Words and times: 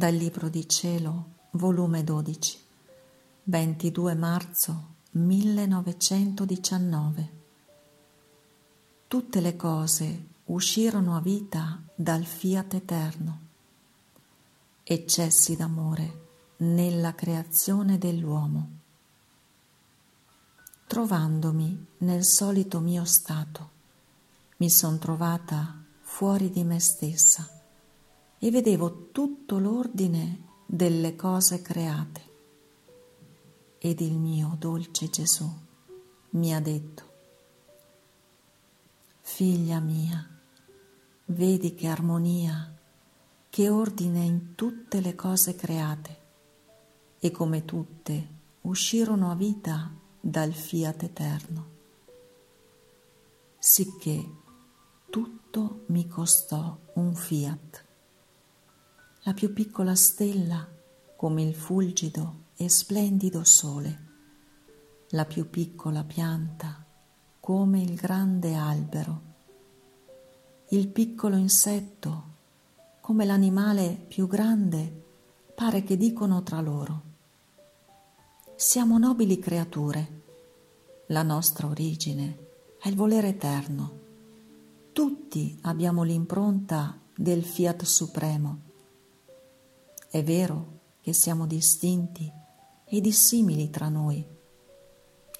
Dal 0.00 0.14
Libro 0.14 0.48
di 0.48 0.66
Cielo, 0.66 1.32
volume 1.50 2.02
12, 2.02 2.58
22 3.42 4.14
marzo 4.14 4.94
1919. 5.10 7.30
Tutte 9.06 9.40
le 9.42 9.56
cose 9.56 10.28
uscirono 10.46 11.18
a 11.18 11.20
vita 11.20 11.82
dal 11.94 12.24
fiat 12.24 12.72
eterno. 12.72 13.40
Eccessi 14.84 15.54
d'amore 15.54 16.28
nella 16.60 17.14
creazione 17.14 17.98
dell'uomo. 17.98 18.70
Trovandomi 20.86 21.88
nel 21.98 22.24
solito 22.24 22.80
mio 22.80 23.04
stato, 23.04 23.70
mi 24.56 24.70
son 24.70 24.98
trovata 24.98 25.78
fuori 26.00 26.48
di 26.48 26.64
me 26.64 26.80
stessa 26.80 27.59
e 28.42 28.50
vedevo 28.50 29.10
tutto 29.12 29.58
l'ordine 29.58 30.48
delle 30.64 31.14
cose 31.14 31.60
create. 31.60 32.28
Ed 33.78 34.00
il 34.00 34.14
mio 34.14 34.56
dolce 34.58 35.10
Gesù 35.10 35.46
mi 36.30 36.54
ha 36.54 36.60
detto, 36.60 37.08
Figlia 39.20 39.78
mia, 39.78 40.26
vedi 41.26 41.74
che 41.74 41.86
armonia, 41.86 42.74
che 43.50 43.68
ordine 43.68 44.24
in 44.24 44.54
tutte 44.54 45.00
le 45.02 45.14
cose 45.14 45.54
create, 45.54 46.18
e 47.18 47.30
come 47.30 47.66
tutte 47.66 48.28
uscirono 48.62 49.30
a 49.30 49.34
vita 49.34 49.92
dal 50.18 50.52
fiat 50.52 51.02
eterno. 51.02 51.68
Sicché 53.58 54.30
tutto 55.10 55.84
mi 55.88 56.08
costò 56.08 56.78
un 56.94 57.14
fiat 57.14 57.88
la 59.24 59.34
più 59.34 59.52
piccola 59.52 59.94
stella 59.94 60.66
come 61.14 61.42
il 61.42 61.54
fulgido 61.54 62.44
e 62.56 62.70
splendido 62.70 63.44
sole, 63.44 64.06
la 65.10 65.26
più 65.26 65.50
piccola 65.50 66.04
pianta 66.04 66.82
come 67.38 67.82
il 67.82 67.96
grande 67.96 68.54
albero, 68.54 69.20
il 70.70 70.88
piccolo 70.88 71.36
insetto 71.36 72.28
come 73.02 73.26
l'animale 73.26 74.02
più 74.08 74.26
grande 74.26 75.02
pare 75.54 75.84
che 75.84 75.98
dicono 75.98 76.42
tra 76.42 76.62
loro. 76.62 77.02
Siamo 78.56 78.96
nobili 78.96 79.38
creature, 79.38 80.22
la 81.08 81.22
nostra 81.22 81.66
origine 81.66 82.38
è 82.80 82.88
il 82.88 82.96
volere 82.96 83.28
eterno. 83.28 83.98
Tutti 84.92 85.58
abbiamo 85.62 86.04
l'impronta 86.04 86.98
del 87.14 87.44
fiat 87.44 87.82
supremo 87.84 88.68
è 90.10 90.24
vero 90.24 90.78
che 91.00 91.12
siamo 91.12 91.46
distinti 91.46 92.30
e 92.84 93.00
dissimili 93.00 93.70
tra 93.70 93.88
noi. 93.88 94.26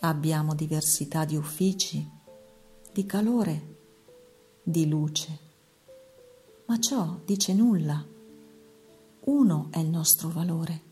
Abbiamo 0.03 0.55
diversità 0.55 1.25
di 1.25 1.35
uffici, 1.35 2.09
di 2.93 3.05
calore, 3.05 3.77
di 4.63 4.89
luce. 4.89 5.39
Ma 6.67 6.79
ciò 6.79 7.19
dice 7.25 7.53
nulla. 7.53 8.07
Uno 9.23 9.69
è 9.71 9.81
il 9.81 9.89
nostro 9.89 10.29
valore, 10.29 10.83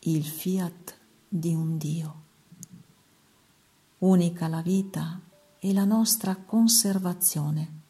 il 0.00 0.24
fiat 0.24 0.98
di 1.28 1.54
un 1.54 1.78
Dio. 1.78 2.22
Unica 3.98 4.48
la 4.48 4.62
vita 4.62 5.20
e 5.60 5.72
la 5.72 5.84
nostra 5.84 6.34
conservazione, 6.34 7.80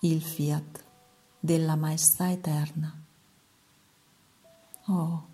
il 0.00 0.20
fiat 0.20 0.84
della 1.38 1.76
maestà 1.76 2.32
eterna. 2.32 3.04
Oh, 4.88 5.26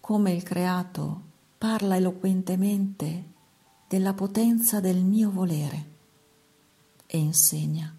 come 0.00 0.32
il 0.32 0.42
creato 0.42 1.22
parla 1.58 1.96
eloquentemente 1.96 3.32
della 3.86 4.14
potenza 4.14 4.80
del 4.80 5.02
mio 5.02 5.30
volere 5.30 5.86
e 7.06 7.18
insegna 7.18 7.94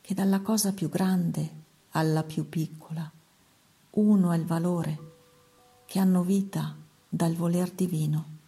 che 0.00 0.14
dalla 0.14 0.40
cosa 0.40 0.72
più 0.72 0.88
grande 0.88 1.58
alla 1.90 2.24
più 2.24 2.48
piccola 2.48 3.10
uno 3.92 4.32
è 4.32 4.36
il 4.36 4.44
valore 4.44 5.08
che 5.84 5.98
hanno 5.98 6.22
vita 6.22 6.76
dal 7.08 7.34
voler 7.34 7.72
divino. 7.72 8.38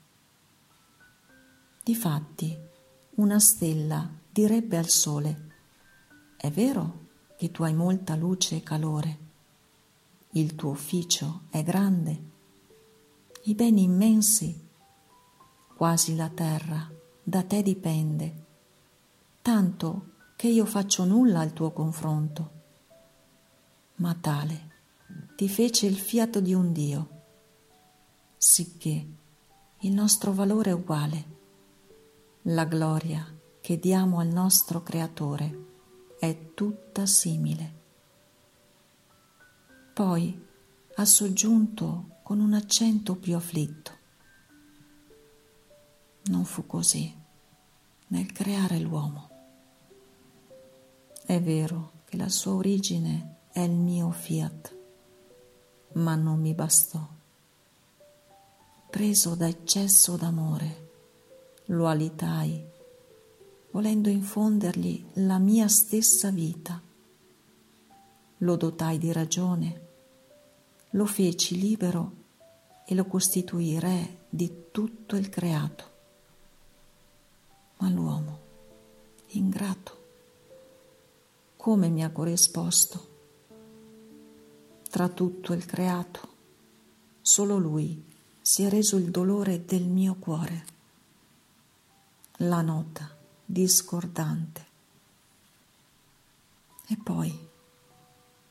Difatti, 1.82 2.56
una 3.16 3.40
stella 3.40 4.08
direbbe 4.30 4.76
al 4.76 4.86
sole, 4.86 5.50
è 6.36 6.48
vero 6.50 7.00
che 7.36 7.50
tu 7.50 7.64
hai 7.64 7.74
molta 7.74 8.14
luce 8.14 8.56
e 8.56 8.62
calore, 8.62 9.18
il 10.34 10.54
tuo 10.54 10.70
ufficio 10.70 11.42
è 11.50 11.62
grande, 11.62 12.30
i 13.42 13.54
beni 13.54 13.82
immensi, 13.82 14.68
quasi 15.76 16.16
la 16.16 16.30
terra 16.30 16.90
da 17.22 17.42
te 17.42 17.62
dipende, 17.62 18.44
tanto 19.42 20.06
che 20.36 20.48
io 20.48 20.64
faccio 20.64 21.04
nulla 21.04 21.40
al 21.40 21.52
tuo 21.52 21.70
confronto. 21.72 22.50
Ma 23.96 24.14
tale 24.14 24.70
ti 25.36 25.50
fece 25.50 25.86
il 25.86 25.98
fiato 25.98 26.40
di 26.40 26.54
un 26.54 26.72
Dio, 26.72 27.08
sicché 28.38 29.06
il 29.80 29.92
nostro 29.92 30.32
valore 30.32 30.70
è 30.70 30.74
uguale. 30.74 31.24
La 32.42 32.64
gloria 32.64 33.26
che 33.60 33.78
diamo 33.78 34.18
al 34.18 34.28
nostro 34.28 34.82
Creatore 34.82 35.66
è 36.18 36.54
tutta 36.54 37.04
simile. 37.04 37.80
Poi 39.92 40.46
ha 40.94 41.04
soggiunto 41.04 42.20
con 42.22 42.40
un 42.40 42.54
accento 42.54 43.14
più 43.14 43.36
afflitto. 43.36 43.90
Non 46.24 46.46
fu 46.46 46.64
così 46.66 47.14
nel 48.06 48.32
creare 48.32 48.78
l'uomo. 48.78 49.28
È 51.26 51.38
vero 51.42 52.04
che 52.06 52.16
la 52.16 52.30
sua 52.30 52.54
origine 52.54 53.40
è 53.52 53.60
il 53.60 53.72
mio 53.72 54.10
fiat, 54.10 54.76
ma 55.92 56.14
non 56.14 56.40
mi 56.40 56.54
bastò. 56.54 57.06
Preso 58.88 59.34
da 59.34 59.46
eccesso 59.46 60.16
d'amore, 60.16 60.90
lo 61.66 61.86
alitai, 61.86 62.64
volendo 63.72 64.08
infondergli 64.08 65.04
la 65.14 65.38
mia 65.38 65.68
stessa 65.68 66.30
vita 66.30 66.80
lo 68.42 68.56
dotai 68.56 68.98
di 68.98 69.12
ragione, 69.12 69.81
lo 70.94 71.06
feci 71.06 71.58
libero 71.58 72.20
e 72.84 72.94
lo 72.94 73.06
costituì 73.06 73.78
re 73.78 74.26
di 74.28 74.66
tutto 74.70 75.16
il 75.16 75.28
creato. 75.28 75.90
Ma 77.78 77.88
l'uomo, 77.88 78.40
ingrato, 79.28 80.00
come 81.56 81.88
mi 81.88 82.04
ha 82.04 82.10
corrisposto? 82.10 83.10
Tra 84.90 85.08
tutto 85.08 85.54
il 85.54 85.64
creato, 85.64 86.28
solo 87.22 87.56
lui 87.56 88.04
si 88.42 88.62
è 88.62 88.68
reso 88.68 88.96
il 88.96 89.10
dolore 89.10 89.64
del 89.64 89.84
mio 89.84 90.16
cuore, 90.16 90.64
la 92.38 92.60
nota 92.60 93.16
discordante. 93.44 94.66
E 96.88 96.98
poi 97.02 97.48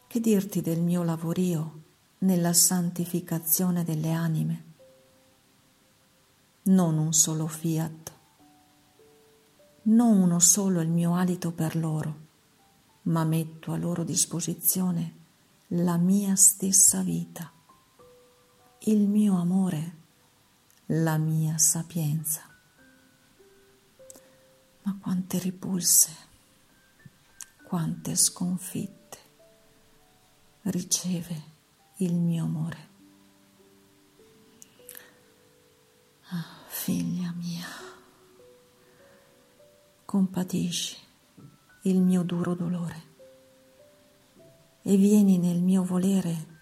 che 0.08 0.20
dirti 0.20 0.62
del 0.62 0.82
mio 0.82 1.04
lavorio 1.04 1.81
nella 2.22 2.54
santificazione 2.54 3.84
delle 3.84 4.12
anime? 4.12 4.64
Non 6.64 6.98
un 6.98 7.14
solo 7.14 7.48
fiat, 7.48 8.12
non 9.84 10.18
uno 10.18 10.40
solo 10.40 10.82
il 10.82 10.90
mio 10.90 11.16
alito 11.16 11.52
per 11.52 11.76
loro, 11.76 12.28
ma 13.04 13.24
metto 13.24 13.72
a 13.72 13.78
loro 13.78 14.04
disposizione 14.04 15.20
la 15.70 15.98
mia 15.98 16.36
stessa 16.36 17.02
vita, 17.02 17.52
il 18.82 19.08
mio 19.08 19.40
amore, 19.40 19.98
la 20.88 21.18
mia 21.18 21.58
sapienza. 21.58 22.42
Ma 24.84 24.98
quante 25.02 25.40
ripulse, 25.40 26.12
quante 27.64 28.16
sconfitte 28.16 29.18
riceve 30.64 31.51
il 32.04 32.16
mio 32.16 32.46
amore. 32.46 32.90
Ah, 36.30 36.66
figlia 36.68 37.32
mia, 37.34 37.66
compatisci 40.06 40.98
il 41.84 42.02
mio 42.02 42.24
duro 42.24 42.56
dolore 42.56 43.10
e 44.82 44.96
vieni 44.96 45.38
nel 45.38 45.62
mio 45.62 45.84
volere 45.84 46.60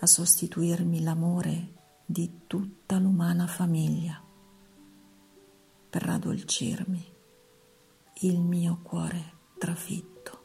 a 0.00 0.06
sostituirmi 0.06 1.02
l'amore 1.02 1.74
di 2.04 2.40
tutta 2.46 2.98
l'umana 2.98 3.46
famiglia 3.46 4.20
per 5.90 6.02
raddolcirmi 6.02 7.16
il 8.22 8.40
mio 8.40 8.80
cuore 8.82 9.36
trafitto. 9.58 10.37